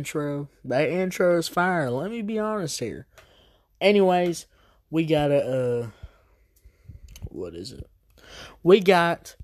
[0.00, 0.48] intro?
[0.64, 1.90] That intro is fire.
[1.90, 3.06] Let me be honest here.
[3.82, 4.46] Anyways,
[4.90, 5.88] we got a uh
[7.28, 7.86] what is it?
[8.62, 9.36] We got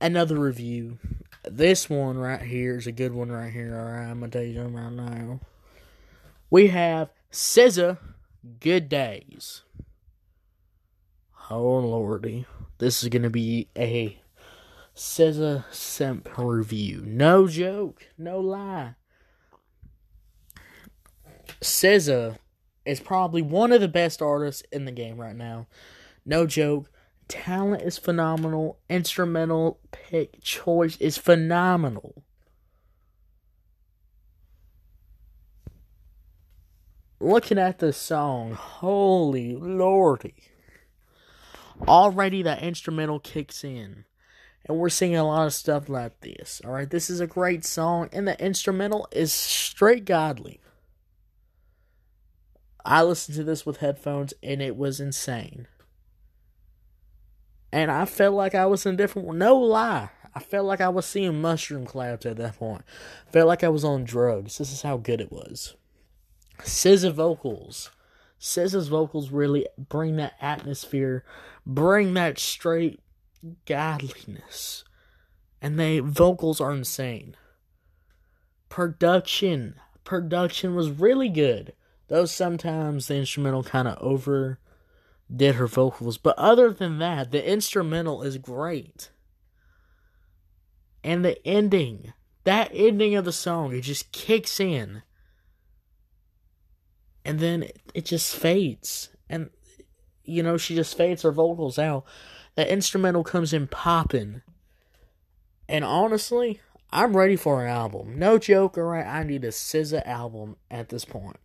[0.00, 0.98] another review.
[1.44, 3.74] This one right here is a good one right here.
[3.76, 5.40] Alright, I'm gonna tell you something right now.
[6.48, 7.98] We have SZA
[8.60, 9.62] Good Days.
[11.50, 12.46] Oh lordy.
[12.78, 14.20] This is gonna be a
[14.94, 17.02] SZA Simp review.
[17.04, 18.94] No joke, no lie.
[21.62, 22.38] SZA
[22.84, 25.66] is probably one of the best artists in the game right now.
[26.24, 26.90] No joke.
[27.28, 28.78] Talent is phenomenal.
[28.90, 32.24] Instrumental pick choice is phenomenal.
[37.20, 40.34] Looking at the song, holy lordy.
[41.86, 44.04] Already that instrumental kicks in
[44.64, 46.60] and we're seeing a lot of stuff like this.
[46.64, 50.60] All right, this is a great song, and the instrumental is straight godly.
[52.84, 55.66] I listened to this with headphones, and it was insane.
[57.72, 59.34] And I felt like I was in different.
[59.34, 62.82] No lie, I felt like I was seeing mushroom clouds at that point.
[63.30, 64.58] Felt like I was on drugs.
[64.58, 65.74] This is how good it was.
[66.60, 67.90] SZA vocals.
[68.40, 71.24] SZA's vocals really bring that atmosphere,
[71.66, 73.00] bring that straight
[73.66, 74.84] godliness.
[75.60, 77.36] And the vocals are insane.
[78.68, 79.76] Production.
[80.02, 81.74] Production was really good.
[82.12, 84.58] Though sometimes the instrumental kind of over
[85.34, 86.18] did her vocals.
[86.18, 89.08] But other than that, the instrumental is great.
[91.02, 92.12] And the ending.
[92.44, 95.00] That ending of the song, it just kicks in.
[97.24, 99.08] And then it, it just fades.
[99.30, 99.48] And,
[100.22, 102.04] you know, she just fades her vocals out
[102.56, 104.42] the instrumental comes in popping.
[105.66, 108.18] And honestly, I'm ready for an album.
[108.18, 109.06] No joke, alright?
[109.06, 111.38] I need a SZA album at this point.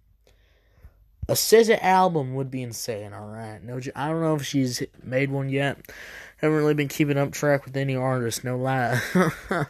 [1.29, 3.61] A SZA album would be insane, alright?
[3.61, 5.77] No, I don't know if she's made one yet.
[6.37, 9.01] Haven't really been keeping up track with any artist, no lie.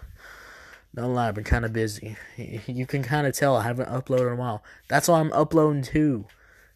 [0.93, 2.15] no lie, I've been kind of busy.
[2.37, 4.63] You can kind of tell I haven't uploaded in a while.
[4.87, 6.25] That's why I'm uploading two,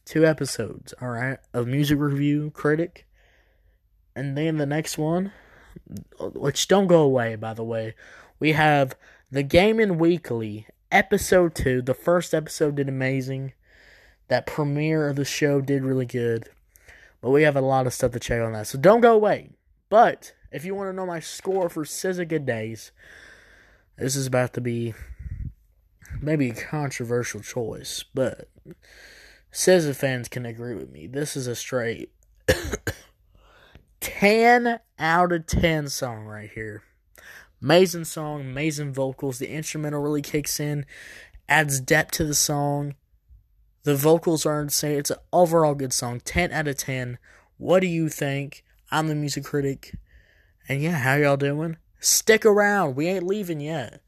[0.03, 1.37] two episodes, alright?
[1.53, 3.05] Of music review, critic,
[4.15, 5.31] and then the next one,
[6.19, 7.93] which don't go away, by the way,
[8.39, 8.95] we have
[9.31, 11.83] the Gaming Weekly, episode two.
[11.83, 13.53] The first episode did amazing.
[14.27, 16.49] That premiere of the show did really good.
[17.21, 18.67] But we have a lot of stuff to check on that.
[18.67, 19.49] So don't go away.
[19.89, 22.91] But if you want to know my score for SZA Good Days,
[23.97, 24.93] this is about to be
[26.21, 28.49] maybe a controversial choice, but
[29.53, 31.07] SZA fans can agree with me.
[31.07, 32.11] This is a straight
[33.99, 36.83] 10 out of 10 song right here.
[37.61, 39.37] Amazing song, amazing vocals.
[39.37, 40.85] The instrumental really kicks in,
[41.47, 42.95] adds depth to the song.
[43.83, 44.99] The vocals are insane.
[44.99, 46.19] It's an overall good song.
[46.19, 47.17] 10 out of 10.
[47.57, 48.63] What do you think?
[48.91, 49.95] I'm the music critic.
[50.67, 51.77] And yeah, how y'all doing?
[51.99, 52.95] Stick around.
[52.95, 54.01] We ain't leaving yet.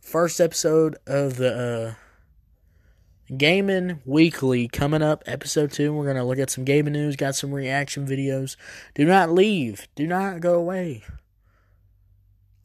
[0.00, 5.94] First episode of the uh, Gaming Weekly coming up, episode two.
[5.94, 8.56] We're gonna look at some gaming news, got some reaction videos.
[8.94, 11.02] Do not leave, do not go away.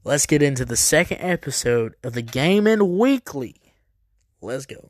[0.04, 3.56] Let's get into the second episode of the Gaming Weekly.
[4.42, 4.90] Let's go.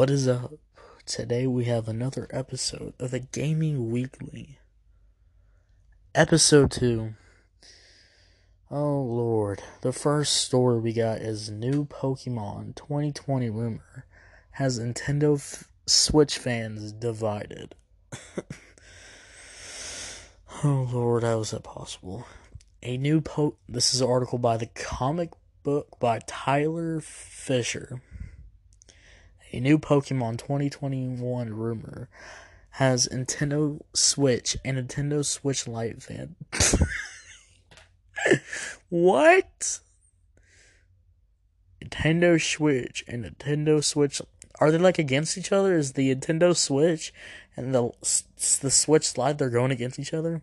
[0.00, 0.54] What is up?
[1.04, 4.58] Today we have another episode of the Gaming Weekly.
[6.14, 7.12] Episode 2.
[8.70, 9.62] Oh lord.
[9.82, 14.06] The first story we got is new Pokemon 2020 rumor
[14.52, 17.74] has Nintendo f- Switch fans divided.
[20.64, 22.26] oh lord, how is that possible?
[22.82, 25.32] A new po this is an article by the comic
[25.62, 28.00] book by Tyler Fischer
[29.52, 32.08] a new Pokemon 2021 rumor
[32.74, 36.36] has Nintendo Switch and Nintendo Switch Lite fan.
[38.88, 39.80] what?
[41.82, 44.22] Nintendo Switch and Nintendo Switch
[44.60, 45.74] are they like against each other?
[45.76, 47.12] Is the Nintendo Switch
[47.56, 47.90] and the
[48.60, 50.42] the Switch Lite they're going against each other?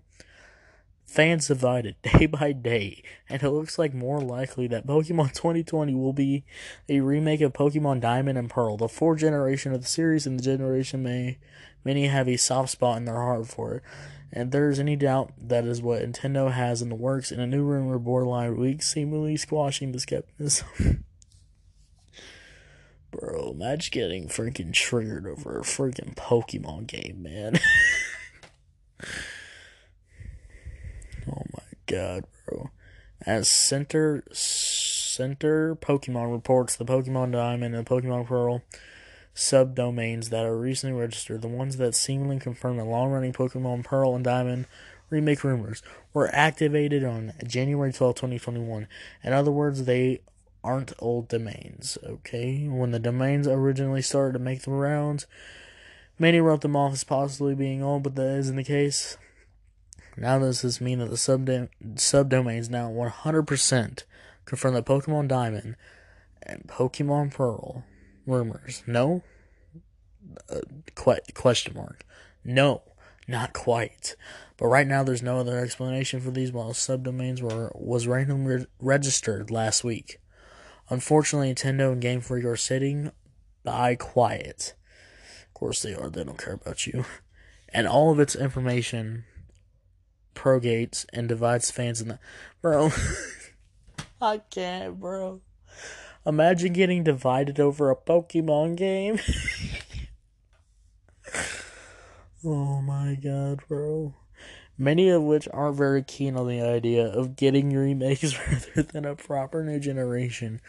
[1.07, 6.13] Fans divided day by day, and it looks like more likely that Pokemon 2020 will
[6.13, 6.43] be
[6.87, 10.43] a remake of Pokemon Diamond and Pearl, the fourth generation of the series, and the
[10.43, 11.39] generation may
[11.83, 13.83] many have a soft spot in their heart for it.
[14.31, 17.63] And there's any doubt that is what Nintendo has in the works in a new
[17.63, 21.05] rumor borderline week, seemingly squashing the skepticism.
[23.11, 27.57] Bro, imagine getting freaking triggered over a freaking Pokemon game, man.
[31.97, 32.69] God, bro.
[33.25, 38.61] As Center Center Pokemon reports, the Pokemon Diamond and Pokemon Pearl
[39.35, 44.15] subdomains that are recently registered, the ones that seemingly confirm the long running Pokemon Pearl
[44.15, 44.65] and Diamond
[45.09, 45.81] remake rumors,
[46.13, 48.87] were activated on January 12, 2021.
[49.23, 50.21] In other words, they
[50.63, 52.67] aren't old domains, okay?
[52.67, 55.25] When the domains originally started to make the rounds,
[56.19, 59.17] many wrote them off as possibly being old, but that isn't the case.
[60.17, 64.03] Now does this mean that the subdom- subdomains now 100%
[64.45, 65.75] confirm that Pokemon Diamond
[66.41, 67.83] and Pokemon Pearl
[68.25, 68.83] rumors?
[68.87, 69.21] No?
[70.49, 70.61] Uh,
[70.95, 72.03] qu- question mark.
[72.43, 72.81] No,
[73.27, 74.15] not quite.
[74.57, 78.65] But right now, there's no other explanation for these while subdomains were was randomly re-
[78.79, 80.19] registered last week.
[80.89, 83.11] Unfortunately, Nintendo and Game Freak are sitting
[83.63, 84.73] by quiet.
[85.45, 86.09] Of course they are.
[86.09, 87.05] They don't care about you.
[87.73, 89.25] And all of its information
[90.37, 92.19] progates and divides fans in the
[92.61, 92.91] bro.
[94.21, 95.41] I can't, bro.
[96.25, 99.19] Imagine getting divided over a Pokemon game.
[102.45, 104.13] oh my god, bro.
[104.77, 109.15] Many of which aren't very keen on the idea of getting remakes rather than a
[109.15, 110.61] proper new generation.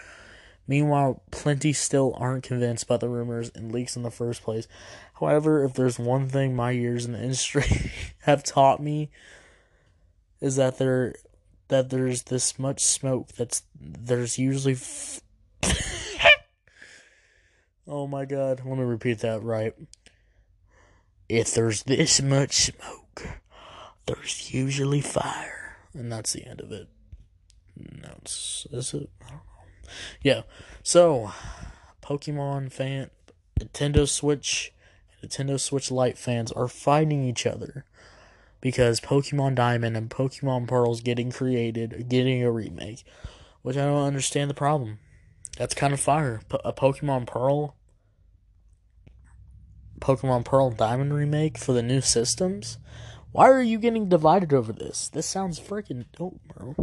[0.66, 4.68] Meanwhile, plenty still aren't convinced by the rumors and leaks in the first place.
[5.18, 7.90] However, if there's one thing my years in the industry
[8.20, 9.10] have taught me,
[10.40, 11.14] is that there
[11.68, 15.20] that there's this much smoke that's there's usually f-
[17.86, 19.74] oh my god let me repeat that right.
[21.28, 23.28] If there's this much smoke
[24.06, 25.76] there's usually fire.
[25.92, 26.88] And that's the end of it.
[27.76, 29.10] It's, is it?
[30.22, 30.42] Yeah
[30.82, 31.32] so
[32.02, 33.10] pokemon fan
[33.60, 34.72] nintendo switch
[35.22, 37.84] nintendo switch lite fans are fighting each other
[38.60, 43.04] because Pokemon Diamond and Pokemon Pearl's getting created, getting a remake,
[43.62, 44.98] which I don't understand the problem.
[45.56, 46.40] That's kind of fire.
[46.64, 47.76] A Pokemon Pearl,
[50.00, 52.78] Pokemon Pearl Diamond remake for the new systems.
[53.32, 55.08] Why are you getting divided over this?
[55.08, 56.74] This sounds freaking dope, bro.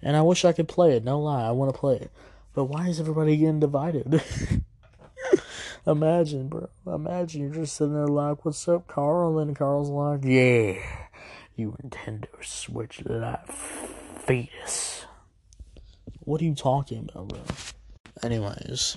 [0.00, 1.04] And I wish I could play it.
[1.04, 2.10] No lie, I want to play it.
[2.54, 4.22] But why is everybody getting divided?
[5.86, 6.68] Imagine, bro.
[6.86, 10.74] Imagine you're just sitting there like, "What's up, Carl?" And Carl's like, "Yeah,
[11.56, 15.06] you Nintendo Switch that fetus."
[16.20, 17.40] What are you talking about, bro?
[18.22, 18.96] Anyways,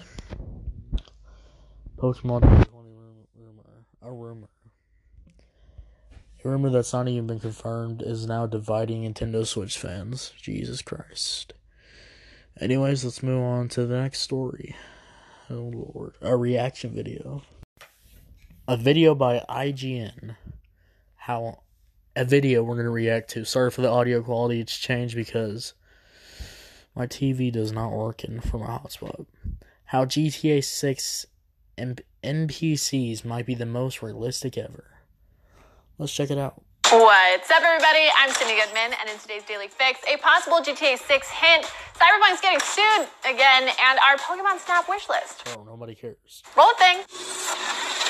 [1.98, 2.90] Pokemon 2020
[3.36, 3.64] rumor,
[4.02, 4.48] a rumor,
[6.44, 10.34] a rumor that's not even been confirmed is now dividing Nintendo Switch fans.
[10.42, 11.54] Jesus Christ.
[12.60, 14.76] Anyways, let's move on to the next story.
[15.50, 16.16] Oh lord.
[16.22, 17.44] A reaction video.
[18.68, 20.36] A video by IGN.
[21.16, 21.64] How
[22.16, 23.46] a video we're gonna react to.
[23.46, 25.74] Sorry for the audio quality, it's changed because
[26.96, 29.26] my TV does not work in from a hotspot.
[29.86, 31.26] How GTA 6
[31.78, 34.86] M- NPCs might be the most realistic ever.
[35.98, 36.62] Let's check it out.
[36.92, 38.08] What's up, everybody?
[38.16, 41.66] I'm Cindy Goodman, and in today's Daily Fix, a possible GTA 6 hint
[41.96, 45.48] Cyberpunk's getting sued again, and our Pokemon Snap wish list.
[45.56, 46.44] Oh, nobody cares.
[46.56, 48.03] Roll a thing.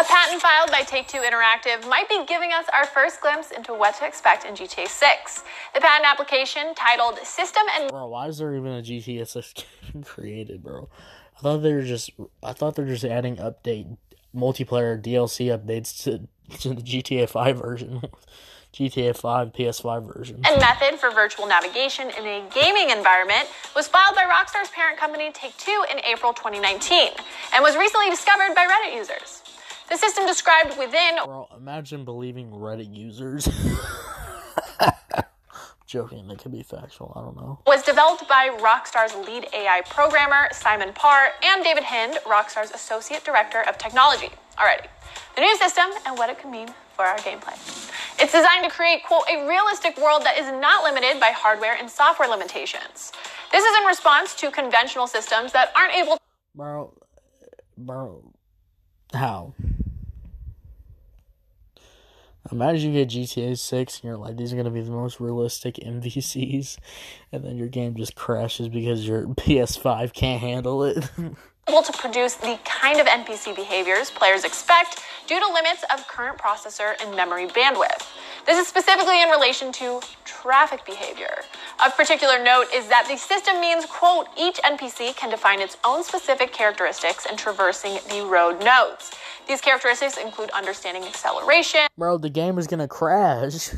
[0.00, 3.74] A patent filed by Take Two Interactive might be giving us our first glimpse into
[3.74, 5.42] what to expect in GTA 6.
[5.74, 9.54] The patent application, titled System and Bro, why is there even a GTA 6
[9.92, 10.88] game created, bro?
[11.36, 13.98] I thought they were just I thought they're just adding update
[14.34, 16.26] multiplayer DLC updates to,
[16.60, 18.00] to the GTA 5 version.
[18.72, 20.40] GTA 5 PS5 version.
[20.46, 25.30] and method for virtual navigation in a gaming environment was filed by Rockstar's parent company
[25.34, 27.10] Take Two in April 2019
[27.52, 29.42] and was recently discovered by Reddit users.
[29.90, 33.48] The system described within Bro, imagine believing Reddit users.
[35.86, 37.12] Joking, that could be factual.
[37.16, 37.58] I don't know.
[37.66, 43.62] was developed by Rockstar's lead AI programmer, Simon Parr, and David Hind, Rockstar's Associate Director
[43.68, 44.28] of Technology.
[44.56, 44.86] Alrighty.
[45.34, 47.58] The new system and what it could mean for our gameplay.
[48.20, 51.90] It's designed to create, quote, a realistic world that is not limited by hardware and
[51.90, 53.10] software limitations.
[53.50, 56.16] This is in response to conventional systems that aren't able
[56.54, 56.94] Bro,
[57.76, 58.30] bro,
[59.12, 59.54] how?
[62.50, 65.20] Imagine you get GTA 6 and you're like, these are going to be the most
[65.20, 66.78] realistic MVCs,
[67.32, 71.08] and then your game just crashes because your PS5 can't handle it.
[71.70, 76.36] able to produce the kind of NPC behaviors players expect due to limits of current
[76.36, 78.08] processor and memory bandwidth.
[78.44, 81.32] This is specifically in relation to traffic behavior.
[81.84, 86.02] Of particular note is that the system means, quote, each NPC can define its own
[86.02, 89.12] specific characteristics in traversing the road nodes.
[89.46, 93.70] These characteristics include understanding acceleration, Bro, the game is gonna crash.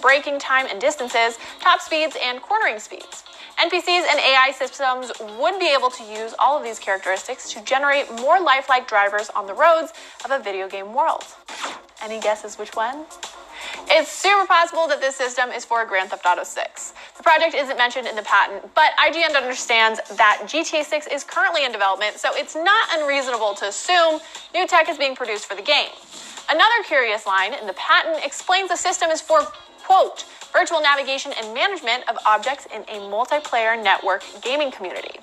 [0.00, 3.22] braking time and distances, top speeds, and cornering speeds.
[3.58, 5.10] NPCs and AI systems
[5.40, 9.46] would be able to use all of these characteristics to generate more lifelike drivers on
[9.46, 9.92] the roads
[10.24, 11.24] of a video game world.
[12.02, 13.06] Any guesses which one?
[13.88, 16.94] It's super possible that this system is for Grand Theft Auto 6.
[17.16, 21.64] The project isn't mentioned in the patent, but IGN understands that GTA 6 is currently
[21.64, 24.20] in development, so it's not unreasonable to assume
[24.54, 25.90] new tech is being produced for the game.
[26.50, 29.40] Another curious line in the patent explains the system is for,
[29.86, 35.20] quote, virtual navigation and management of objects in a multiplayer network gaming community.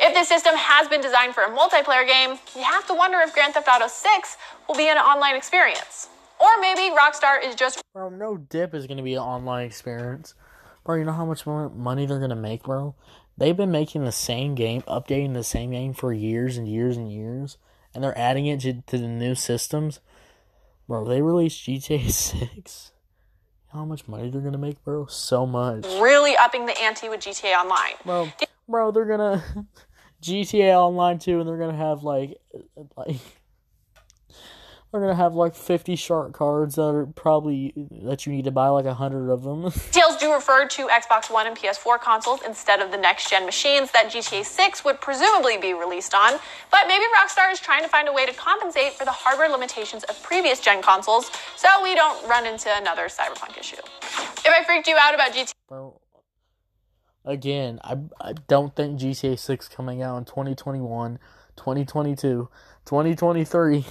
[0.00, 3.34] If this system has been designed for a multiplayer game, you have to wonder if
[3.34, 4.36] Grand Theft Auto 6
[4.66, 6.08] will be an online experience.
[6.40, 10.34] Or maybe Rockstar is just Bro, no dip is gonna be an online experience.
[10.84, 12.94] Bro, you know how much more money they're gonna make, bro?
[13.36, 17.12] They've been making the same game, updating the same game for years and years and
[17.12, 17.58] years,
[17.94, 20.00] and they're adding it to, to the new systems.
[20.86, 22.92] Bro, they released GTA 6.
[23.72, 25.06] How much money they're gonna make, bro?
[25.06, 25.84] So much.
[26.00, 27.94] really upping the ante with GTA Online.
[28.04, 28.32] Bro,
[28.68, 29.44] bro, they're gonna
[30.22, 32.38] GTA Online too, and they're gonna have like
[32.96, 33.16] like
[34.90, 38.68] they're gonna have like 50 shark cards that are probably that you need to buy
[38.68, 39.62] like a hundred of them.
[39.92, 43.90] Details do refer to Xbox One and PS4 consoles instead of the next gen machines
[43.92, 46.38] that GTA 6 would presumably be released on,
[46.70, 50.04] but maybe Rockstar is trying to find a way to compensate for the hardware limitations
[50.04, 53.76] of previous gen consoles so we don't run into another Cyberpunk issue.
[53.76, 55.52] If I freaked you out about GTA.
[57.24, 61.18] Again, I, I don't think GTA 6 coming out in 2021,
[61.56, 62.48] 2022,
[62.86, 63.84] 2023.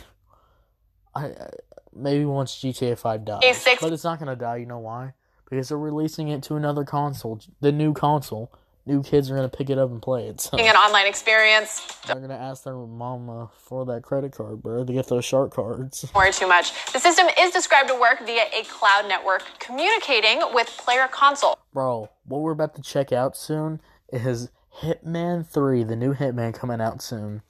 [1.17, 1.49] I, I
[1.93, 3.57] maybe once GTA 5 dies.
[3.57, 5.13] 6 But it's not going to die, you know why?
[5.49, 8.51] Because they're releasing it to another console, the new console.
[8.85, 10.39] New kids are going to pick it up and play it.
[10.39, 14.85] So an online experience, they're going to ask their mama for that credit card, bro,
[14.85, 16.03] to get those shark cards.
[16.03, 16.71] don't worry too much.
[16.93, 21.59] The system is described to work via a cloud network communicating with player console.
[21.73, 23.81] Bro, what we're about to check out soon
[24.13, 27.41] is Hitman 3, the new Hitman coming out soon.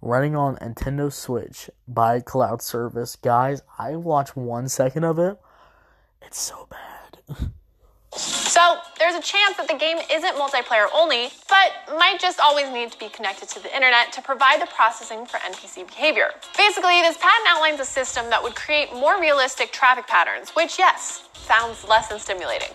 [0.00, 3.16] Running on Nintendo Switch by cloud service.
[3.16, 5.38] Guys, I watched one second of it.
[6.22, 7.50] It's so bad.
[8.16, 12.90] So, there's a chance that the game isn't multiplayer only, but might just always need
[12.92, 16.30] to be connected to the internet to provide the processing for NPC behavior.
[16.56, 21.28] Basically, this patent outlines a system that would create more realistic traffic patterns, which, yes,
[21.34, 22.70] sounds less than stimulating.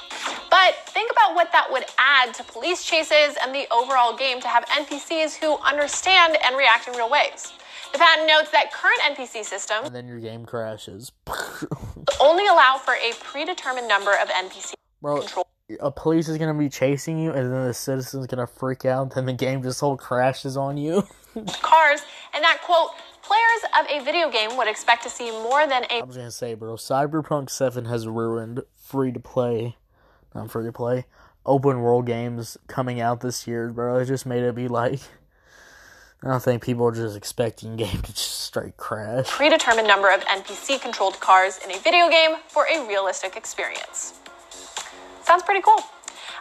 [0.50, 4.48] But think about what that would add to police chases and the overall game to
[4.48, 7.52] have NPCs who understand and react in real ways.
[7.92, 11.12] The patent notes that current NPC systems and then your game crashes.
[12.22, 15.48] only allow for a predetermined number of NPC Bro, control.
[15.80, 19.26] a police is gonna be chasing you, and then the citizen's gonna freak out, then
[19.26, 21.02] the game just whole crashes on you.
[21.62, 22.02] cars,
[22.34, 22.92] and that quote,
[23.24, 26.32] players of a video game would expect to see more than a I was gonna
[26.32, 29.78] say, bro, Cyberpunk 7 has ruined free to play,
[30.36, 31.06] not free to play,
[31.46, 33.98] open world games coming out this year, bro.
[33.98, 35.00] It just made it be like,
[36.24, 39.28] I don't think people are just expecting game to just straight crash.
[39.28, 44.21] predetermined number of NPC controlled cars in a video game for a realistic experience.
[45.24, 45.80] Sounds pretty cool.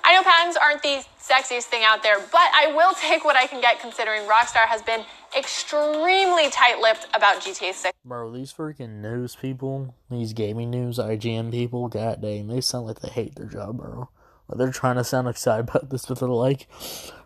[0.05, 3.47] I know patents aren't the sexiest thing out there, but I will take what I
[3.47, 5.05] can get considering Rockstar has been
[5.37, 7.93] extremely tight lipped about GTA 6.
[8.05, 13.01] Bro, these freaking news people, these gaming news, IGN people, god dang, they sound like
[13.01, 14.09] they hate their job, bro.
[14.49, 16.67] Like they're trying to sound excited about this, but they're like,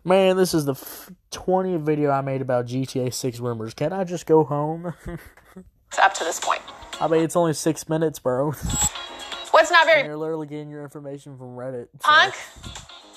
[0.04, 3.72] man, this is the f- 20th video I made about GTA 6 rumors.
[3.72, 4.94] Can I just go home?
[5.98, 6.60] Up to this point.
[7.00, 8.52] I mean, it's only six minutes, bro.
[9.54, 11.86] What's not very You're literally getting your information from Reddit.
[12.02, 12.34] so- punk?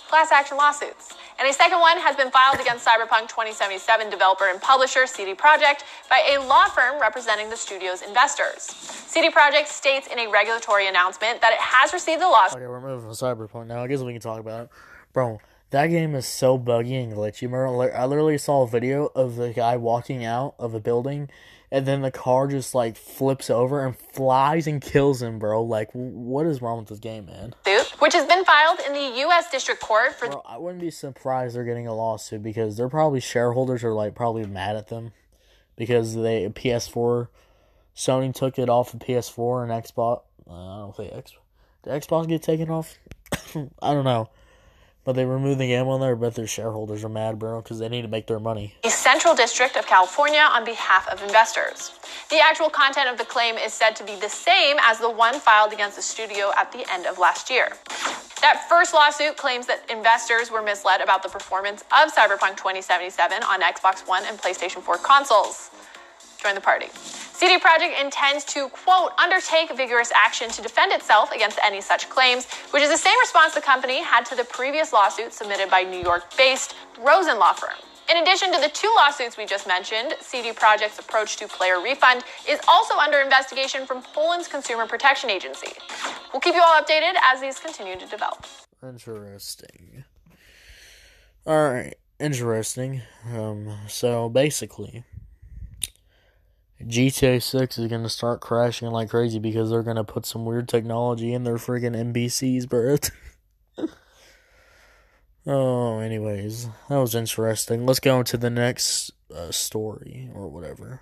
[0.07, 1.15] Class action lawsuits.
[1.39, 5.79] And a second one has been filed against Cyberpunk 2077 developer and publisher CD Projekt
[6.11, 8.61] by a law firm representing the studio's investors.
[8.61, 12.81] CD Projekt states in a regulatory announcement that it has received the lawsuit Okay, we're
[12.81, 13.83] moving from Cyberpunk now.
[13.83, 14.69] I guess we can talk about it.
[15.13, 15.39] Bro,
[15.71, 17.77] that game is so buggy and glitchy, bro.
[17.77, 21.29] Li- I literally saw a video of the guy walking out of a building,
[21.71, 25.61] and then the car just, like, flips over and flies and kills him, bro.
[25.63, 27.53] Like, what is wrong with this game, man?
[27.99, 29.51] which has been filed in the U.S.
[29.51, 33.19] District Court for Bro, I wouldn't be surprised they're getting a lawsuit because they're probably
[33.19, 35.11] shareholders are, like, probably mad at them
[35.75, 37.27] because they PS4,
[37.95, 40.21] Sony took it off of PS4 and Xbox.
[40.49, 41.39] I don't think Xbox.
[41.83, 42.97] Did Xbox get taken off?
[43.81, 44.29] I don't know.
[45.07, 47.87] But they removed the game on there, but their shareholders are mad, bro, because they
[47.87, 48.73] need to make their money.
[48.83, 51.97] the Central District of California on behalf of investors.
[52.29, 55.39] The actual content of the claim is said to be the same as the one
[55.39, 57.69] filed against the studio at the end of last year.
[58.41, 63.61] That first lawsuit claims that investors were misled about the performance of Cyberpunk 2077 on
[63.61, 65.71] Xbox One and PlayStation 4 consoles.
[66.43, 66.87] Join the party.
[67.37, 72.47] CD Projekt intends to, quote, undertake vigorous action to defend itself against any such claims,
[72.71, 75.99] which is the same response the company had to the previous lawsuit submitted by New
[75.99, 77.77] York based Rosen Law Firm.
[78.09, 82.23] In addition to the two lawsuits we just mentioned, CD Projekt's approach to player refund
[82.49, 85.73] is also under investigation from Poland's Consumer Protection Agency.
[86.33, 88.47] We'll keep you all updated as these continue to develop.
[88.81, 90.05] Interesting.
[91.45, 93.03] All right, interesting.
[93.31, 95.03] Um, so basically,
[96.87, 100.45] GTA 6 is going to start crashing like crazy because they're going to put some
[100.45, 102.97] weird technology in their friggin' NPCs, bro.
[105.47, 107.85] oh, anyways, that was interesting.
[107.85, 111.01] Let's go into the next uh, story or whatever.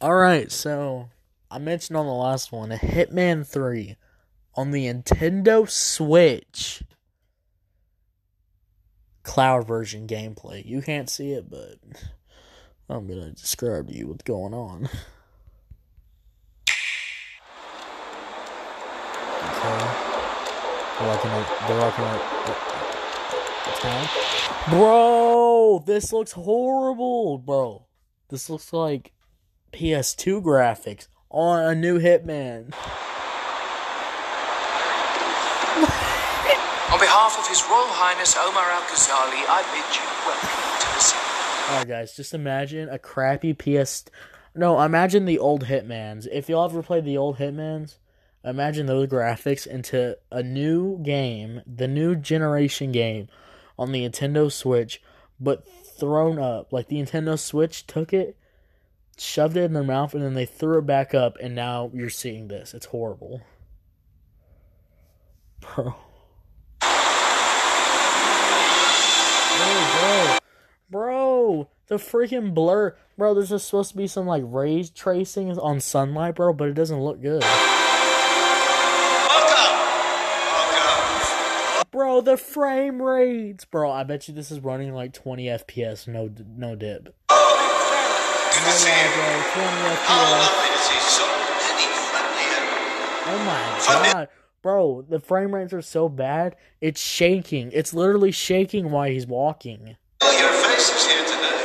[0.00, 1.10] All right, so
[1.50, 3.96] I mentioned on the last one, Hitman 3
[4.56, 6.82] on the Nintendo Switch
[9.22, 10.64] cloud version gameplay.
[10.64, 11.76] You can't see it, but
[12.88, 14.88] I'm gonna describe to you what's going on.
[19.60, 19.92] Okay.
[20.98, 21.68] They're rocking out.
[21.68, 22.22] They're rocking out.
[23.80, 24.08] Town.
[24.70, 27.86] Bro, this looks horrible, bro.
[28.28, 29.12] This looks like
[29.72, 32.72] PS2 graphics on a new Hitman.
[36.90, 40.48] On behalf of His Royal Highness Omar Al Ghazali, I bid you welcome
[40.80, 41.22] to the city.
[41.70, 44.06] Alright, guys, just imagine a crappy PS.
[44.56, 46.26] No, imagine the old Hitmans.
[46.32, 47.98] If y'all ever played the old Hitmans,
[48.44, 53.28] imagine those graphics into a new game, the new generation game
[53.78, 55.02] on the Nintendo Switch,
[55.38, 55.66] but
[55.98, 56.72] thrown up.
[56.72, 58.36] Like the Nintendo Switch took it,
[59.18, 62.10] shoved it in their mouth, and then they threw it back up, and now you're
[62.10, 62.74] seeing this.
[62.74, 63.42] It's horrible.
[65.60, 65.94] Bro.
[69.60, 70.38] Bro,
[70.88, 73.34] bro, the freaking blur, bro.
[73.34, 77.02] There's just supposed to be some like rays tracing on sunlight, bro, but it doesn't
[77.02, 77.42] look good,
[82.22, 83.90] The frame rates, bro.
[83.90, 87.04] I bet you this is running like 20 FPS, no, no dip.
[87.04, 89.10] Good to No see lie, you.
[89.14, 89.66] bro, 20
[90.04, 90.30] How FPS.
[90.38, 91.26] lovely to see so
[91.64, 92.46] many friendly
[93.26, 94.28] Oh my god.
[94.62, 97.70] Bro, the frame rates are so bad, it's shaking.
[97.72, 99.96] It's literally shaking while he's walking.
[100.22, 101.60] your faces here today.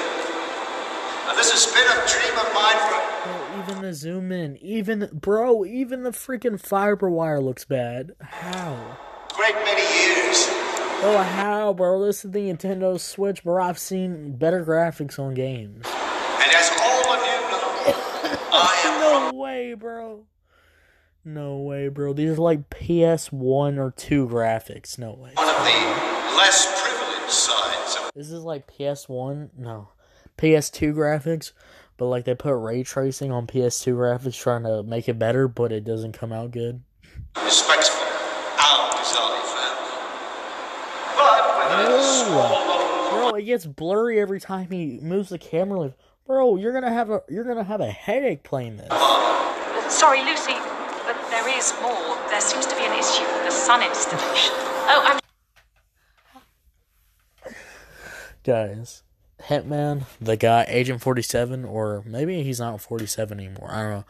[1.28, 5.10] And this has been a dream of mine for Bro, even the zoom in, even
[5.14, 8.14] bro, even the freaking fiber wire looks bad.
[8.22, 8.98] How?
[9.36, 10.48] Great many years.
[11.04, 12.06] Oh, how, bro?
[12.06, 13.62] This is the Nintendo Switch, bro.
[13.62, 15.86] I've seen better graphics on games.
[15.86, 20.26] And as all of you know, I am No way, bro.
[21.26, 22.14] No way, bro.
[22.14, 24.98] These are like PS1 or 2 graphics.
[24.98, 25.32] No way.
[25.36, 29.90] one of the less privileged sides of This is like PS1, no,
[30.38, 31.52] PS2 graphics,
[31.98, 35.74] but like they put ray tracing on PS2 graphics trying to make it better, but
[35.74, 36.82] it doesn't come out good.
[38.66, 39.96] The respectful Al Ghazali family.
[41.16, 45.80] But with Bro, it gets blurry every time he moves the camera.
[45.80, 48.90] Like, bro, you're gonna have a you're gonna have a headache playing this.
[49.94, 50.54] Sorry, Lucy,
[51.06, 52.18] but there is more.
[52.30, 54.54] There seems to be an issue with the sun installation.
[54.88, 55.20] Oh, I'm
[58.46, 59.02] Guys,
[59.42, 63.72] Hitman, the guy, Agent 47, or maybe he's not 47 anymore.
[63.72, 64.06] I don't know.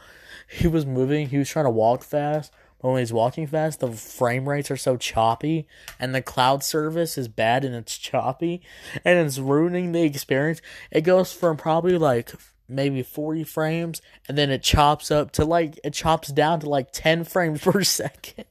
[0.50, 3.92] He was moving, he was trying to walk fast, but when he's walking fast, the
[3.92, 5.68] frame rates are so choppy,
[6.00, 8.62] and the cloud service is bad and it's choppy,
[9.04, 10.62] and it's ruining the experience.
[10.92, 12.32] It goes from probably like
[12.68, 16.92] maybe 40 frames, and then it chops up to like, it chops down to like
[16.92, 18.46] 10 frames per second.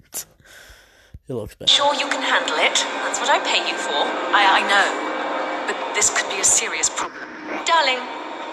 [1.26, 1.70] It looks bad.
[1.70, 2.74] Sure, you can handle it.
[3.06, 3.96] That's what I pay you for.
[3.96, 5.72] I, I know.
[5.72, 7.24] But this could be a serious problem.
[7.64, 8.02] Darling,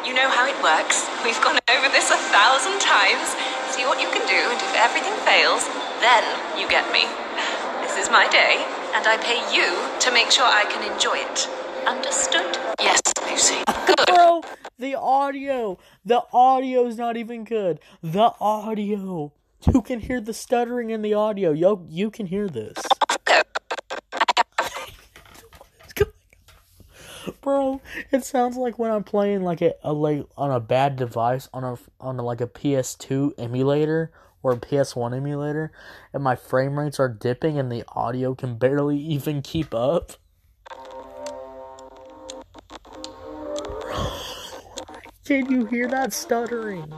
[0.07, 1.03] you know how it works.
[1.25, 3.60] We've gone over this a thousand times.
[3.81, 5.65] See what you can do, and if everything fails,
[6.01, 6.23] then
[6.55, 7.01] you get me.
[7.81, 8.63] This is my day,
[8.93, 11.49] and I pay you to make sure I can enjoy it.
[11.87, 12.59] Understood?
[12.79, 13.63] Yes, Lucy.
[13.87, 14.05] Good.
[14.07, 14.43] Bro,
[14.77, 15.79] the audio.
[16.05, 17.79] The audio's not even good.
[18.03, 19.33] The audio.
[19.73, 21.51] You can hear the stuttering in the audio.
[21.51, 22.77] Yo, you can hear this.
[27.41, 27.81] Bro,
[28.11, 31.63] it sounds like when I'm playing like a, a like on a bad device on
[31.63, 34.11] a on a, like a PS2 emulator
[34.43, 35.71] or a PS1 emulator,
[36.13, 40.13] and my frame rates are dipping and the audio can barely even keep up.
[45.25, 46.91] Can you hear that stuttering?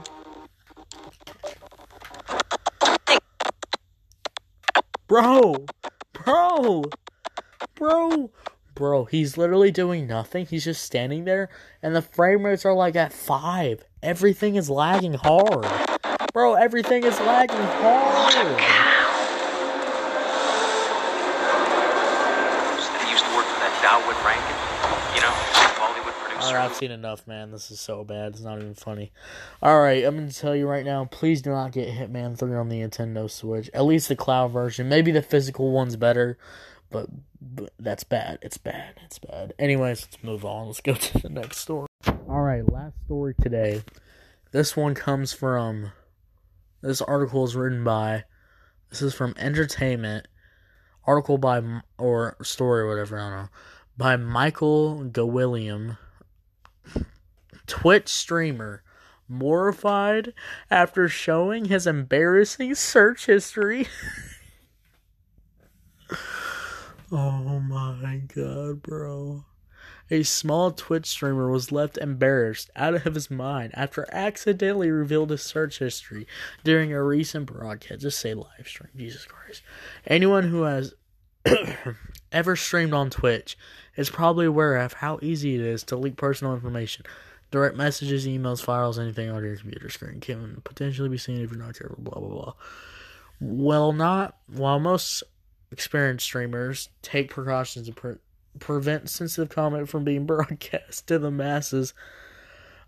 [5.08, 5.66] Bro,
[6.14, 6.84] bro,
[7.76, 8.32] bro,
[8.76, 9.06] bro.
[9.06, 10.46] He's literally doing nothing.
[10.46, 11.50] He's just standing there,
[11.82, 13.84] and the frame rates are like at five.
[14.02, 15.66] Everything is lagging hard,
[16.34, 16.56] bro.
[16.56, 18.34] Everything is lagging hard.
[23.02, 24.58] He used to work for that Dalwood Rankin,
[25.16, 26.48] you know, big Hollywood producer.
[26.48, 27.52] Alright, I've seen enough, man.
[27.52, 28.34] This is so bad.
[28.34, 29.12] It's not even funny.
[29.62, 32.70] Alright, I'm going to tell you right now please do not get Hitman 3 on
[32.70, 33.70] the Nintendo Switch.
[33.74, 34.90] At least the cloud version.
[34.90, 36.38] Maybe the physical one's better,
[36.94, 37.08] but,
[37.42, 38.40] but that's bad.
[38.42, 39.00] It's bad.
[39.04, 39.54] It's bad.
[39.60, 40.68] Anyways, let's move on.
[40.68, 41.88] Let's go to the next story.
[42.08, 43.84] Alright, last story today.
[44.52, 45.92] This one comes from.
[46.82, 48.24] This article is written by.
[48.90, 50.28] This is from Entertainment.
[51.06, 51.82] Article by.
[51.98, 53.50] Or story or whatever, I don't know.
[53.98, 55.98] By Michael Gwilliam.
[57.66, 58.84] Twitch streamer
[59.28, 60.34] mortified
[60.70, 63.88] after showing his embarrassing search history.
[67.14, 69.46] oh my god, bro.
[70.12, 75.42] A small Twitch streamer was left embarrassed out of his mind after accidentally revealed his
[75.42, 76.28] search history
[76.64, 78.02] during a recent broadcast.
[78.02, 79.62] Just say live stream, Jesus Christ.
[80.06, 80.94] Anyone who has
[82.32, 83.58] ever streamed on Twitch
[83.96, 87.06] is probably aware of how easy it is to leak personal information.
[87.52, 91.60] Direct messages, emails, files, anything on your computer screen can potentially be seen if you're
[91.60, 92.54] not careful, blah, blah, blah.
[93.40, 95.24] Well, not, while most
[95.74, 98.16] experienced streamers take precautions to pre-
[98.60, 101.94] prevent sensitive content from being broadcast to the masses,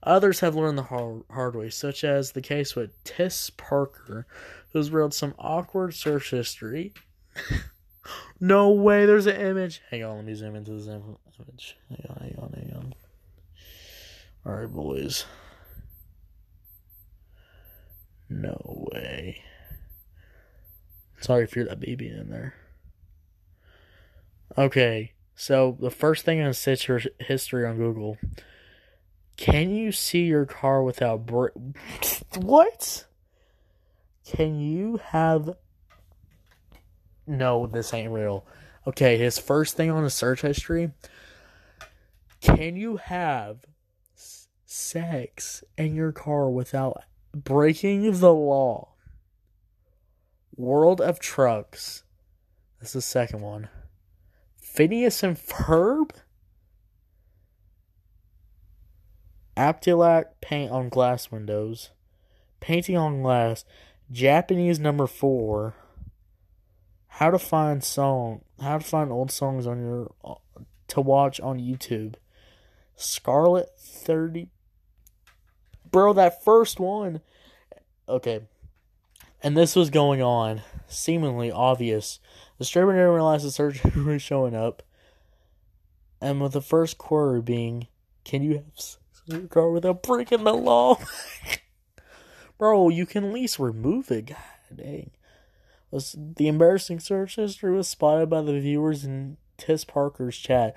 [0.03, 4.27] others have learned the hard, hard way, such as the case with Tiss Parker,
[4.71, 6.93] who's revealed some awkward search history.
[8.39, 9.81] no way, there's an image.
[9.89, 11.77] Hang on, let me zoom into this image.
[11.89, 12.93] Hang on, hang on, hang on.
[14.45, 15.25] Alright, boys.
[18.29, 19.41] No way.
[21.19, 22.53] Sorry if you're that baby in there.
[24.57, 26.53] Okay, so the first thing in
[26.87, 28.17] your history on Google.
[29.35, 31.49] Can you see your car without br-
[32.37, 33.05] What?
[34.25, 35.55] Can you have
[37.27, 38.45] No, this ain't real.
[38.87, 40.91] Okay, his first thing on his search history.
[42.39, 43.57] Can you have
[44.65, 48.93] sex in your car without breaking the law?
[50.55, 52.03] World of Trucks.
[52.79, 53.67] That's the second one.
[54.75, 56.09] Phineas and Ferb?
[59.55, 61.91] Aptilac paint on glass windows.
[62.59, 63.63] Painting on glass.
[64.11, 65.75] Japanese number four.
[67.07, 68.41] How to find song.
[68.59, 70.11] How to find old songs on your
[70.89, 72.15] to watch on YouTube.
[72.97, 74.49] Scarlet thirty.
[75.89, 77.21] Bro, that first one.
[78.09, 78.41] Okay.
[79.45, 82.19] And this was going on, seemingly obvious.
[82.57, 84.81] The streamer didn't realize the search was showing up.
[86.19, 87.85] And with the first query being,
[88.23, 90.97] can you have sex in your car without breaking the law?
[92.57, 94.25] Bro, you can at least remove it.
[94.25, 94.37] God
[94.75, 95.11] dang.
[95.91, 100.75] The embarrassing search history was spotted by the viewers in Tiss Parker's chat,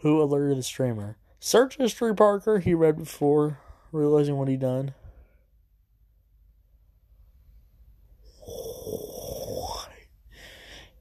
[0.00, 1.16] who alerted the streamer.
[1.40, 4.92] Search history Parker, he read before realizing what he'd done.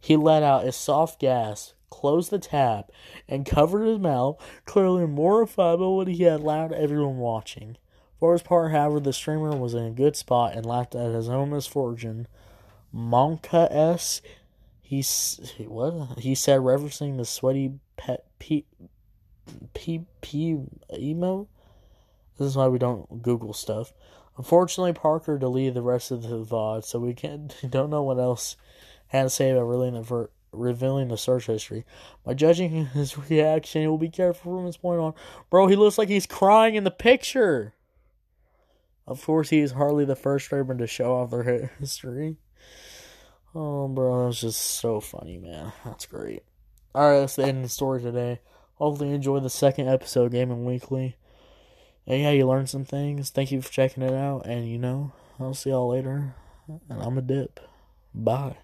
[0.02, 2.86] He let out a soft gasp, closed the tab,
[3.28, 7.78] and covered his mouth, clearly mortified by what he had allowed everyone watching.
[8.20, 11.30] For his part, however, the streamer was in a good spot and laughed at his
[11.30, 12.28] own misfortune.
[12.92, 14.22] monkaS.
[14.82, 15.02] He
[15.68, 18.66] what he said, referencing the sweaty pet p
[19.74, 20.58] p p
[20.94, 21.48] emo.
[22.38, 23.94] This is why we don't Google stuff.
[24.38, 28.56] Unfortunately, Parker deleted the rest of the VOD, so we can't don't know what else
[29.12, 31.86] had to say about revealing the, ver- revealing the search history.
[32.24, 35.14] By judging his reaction, we'll be careful from this point on.
[35.50, 37.74] Bro, he looks like he's crying in the picture.
[39.06, 42.38] Of course, he is hardly the first streamer to show off their history.
[43.54, 45.74] Oh, bro, that's just so funny, man.
[45.84, 46.44] That's great.
[46.96, 48.40] Alright, that's the end of the story today.
[48.76, 51.18] Hopefully, you enjoyed the second episode of Gaming Weekly.
[52.08, 53.30] And yeah, you learned some things.
[53.30, 54.46] Thank you for checking it out.
[54.46, 56.36] And you know, I'll see y'all later.
[56.68, 57.60] And I'm a dip.
[58.14, 58.58] Bye.